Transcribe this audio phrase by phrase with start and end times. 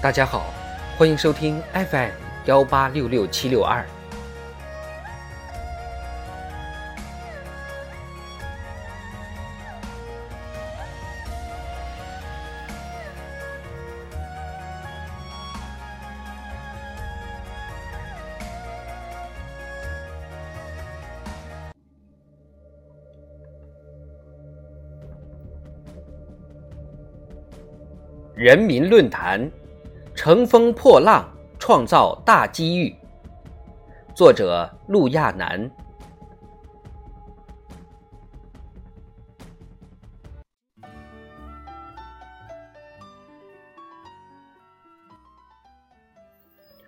[0.00, 0.54] 大家好，
[0.96, 2.10] 欢迎收听 FM
[2.44, 3.84] 幺八六六七六二。
[28.36, 29.50] 人民论坛，
[30.20, 32.92] 乘风破浪，创造大机遇。
[34.16, 35.70] 作者：陆亚楠。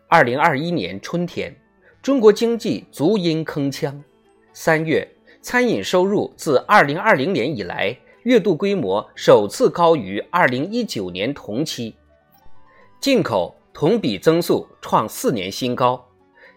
[0.09, 1.55] 二零二一年春天，
[2.03, 3.95] 中国经济足音铿锵。
[4.53, 5.09] 三月，
[5.41, 7.97] 餐饮收入自二零二零年以来。
[8.25, 11.95] 月度规模首次高于二零一九年同期，
[13.01, 16.07] 进口同比增速创四年新高，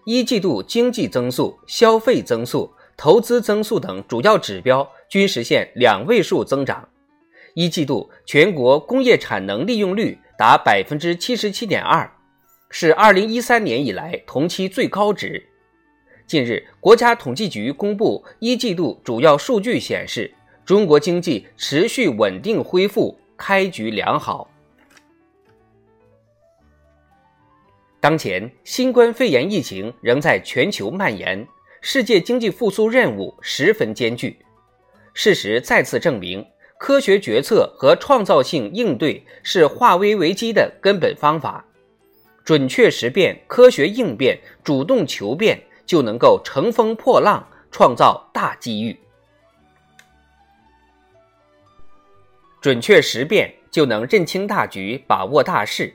[0.04, 6.86] 一季度经济增速、消费增速、投资增速等主要指标均实现两位数增长。
[7.54, 12.12] 一季度全国工业产能利用率达百分之七十七点二，
[12.70, 15.42] 是二零一三年以来同期最高值。
[16.28, 20.34] 近日，国家统计局公布一季度主要数据显示。
[20.66, 24.50] 中国经济持续稳定恢复，开局良好。
[28.04, 31.48] 当前，新冠肺炎疫情仍在全球蔓延，
[31.80, 34.38] 世界经济复苏任务十分艰巨。
[35.14, 36.46] 事实再次证明，
[36.78, 41.66] 科学决策和创造性应对是化危为机的根本方法。
[42.44, 49.00] 准确识变、科学应变、主动求变，就能够乘风破浪，创造大机遇。
[52.60, 55.94] 准确识变就能认清大局，把握大势。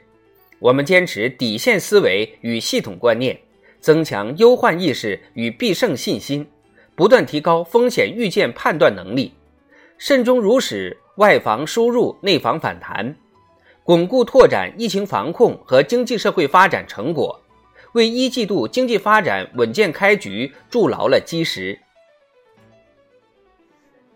[0.59, 3.39] 我们坚持底线思维与系统观念，
[3.81, 6.47] 增强忧患意识与必胜信心，
[6.95, 9.33] 不断提高风险预见判断能力，
[9.99, 13.17] 慎终如始，外防输入，内防反弹，
[13.85, 17.41] 巩固拓展疫情防控和经济社会发展成果，
[17.93, 21.79] 为一季度经济发展稳健开局筑牢了基石。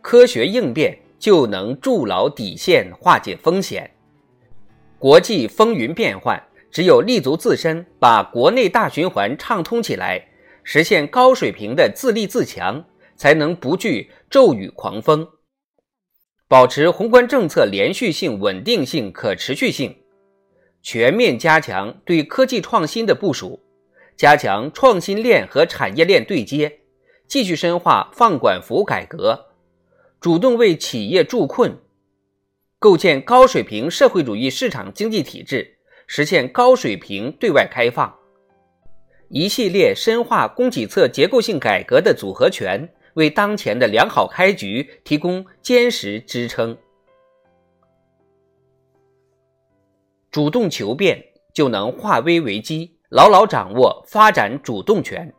[0.00, 0.98] 科学应变。
[1.22, 3.88] 就能筑牢底线，化解风险。
[5.02, 6.40] 国际风云变幻，
[6.70, 10.28] 只有立足自身，把国内大循环畅通起来，
[10.62, 12.84] 实现高水平的自立自强，
[13.16, 15.26] 才能不惧骤雨狂风，
[16.46, 19.92] 保持宏观政策连续性、稳定性、可持续性。
[20.82, 23.58] 全面加强对科技创新的部署，
[24.16, 26.78] 加强创新链和产业链对接，
[27.26, 29.46] 继续深化放管服改革。
[30.20, 31.76] 主动为企业助困，
[32.82, 35.78] 构建高水平社会主义市场经济体制，
[36.08, 38.12] 实现高水平对外开放，
[39.28, 46.76] 一系列深化供给侧结构性改革的组合拳，为当前的良好开局提供坚实支撑。
[50.32, 55.32] 主动求变，就能化危为机，牢牢掌握发展主动权。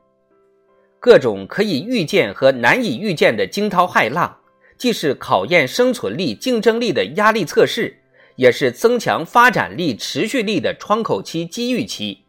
[0.98, 4.40] 各种可以预见和难以预见的惊涛骇浪。
[4.78, 8.02] 既是考验生存力、竞争力的压力测试，
[8.36, 12.26] 也是增强发展力、持续力的窗口期、机遇期。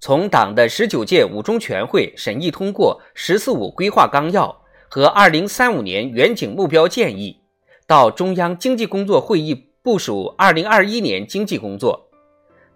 [0.00, 7.40] 从党的十九届五中全会审议通过“十四五”规划纲要和二零三五年远景目标建议，
[7.86, 12.08] 到中央经济工作会议部署二零二一年经济工作，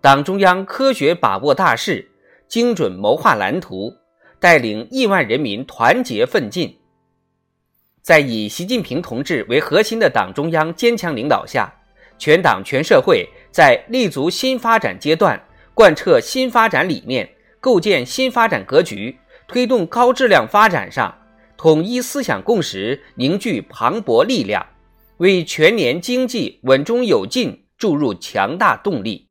[0.00, 2.08] 党中央科学把握大势，
[2.46, 3.92] 精准谋划蓝图，
[4.38, 6.78] 带领亿万人民团结奋进。
[8.06, 11.74] 在以习近平同志为核心的党中央坚强领导下，
[12.16, 15.44] 全党全社会在立足新发展阶段、
[15.74, 17.28] 贯彻新发展理念、
[17.58, 21.12] 构建新发展格局、推动高质量发展上，
[21.56, 24.64] 统一思想共识，凝聚磅礴力量，
[25.16, 29.26] 为全年经济稳中有进注入强大动力。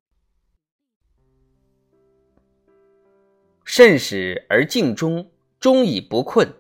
[3.64, 6.54] 慎始而敬终，终以不困。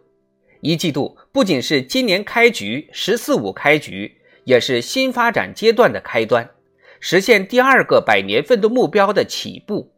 [0.65, 6.49] 一季度不仅是今年开局“十四五”开局，也是新发展阶段的开端，
[6.99, 9.93] 实现第二个百年奋斗目标的起步。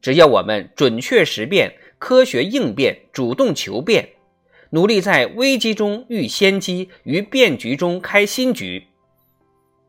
[0.00, 4.10] 只要我们准确识变、科学应变、主动求变，
[4.70, 8.84] 努力在危机中遇先机，于变局中开新局，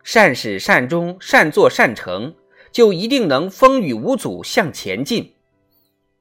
[0.04, 2.34] 善始善终、善作善成，
[2.72, 5.34] 就一定能风雨无阻向前进。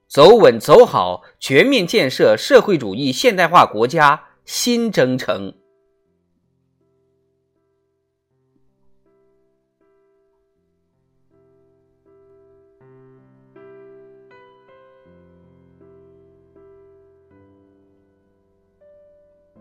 [0.09, 5.53] 走稳走好，全面建设社会主义现代化国家新征程。